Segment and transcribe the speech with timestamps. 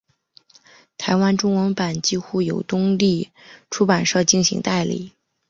[0.97, 3.29] 台湾中文版几乎由东立
[3.69, 5.11] 出版社进行代理。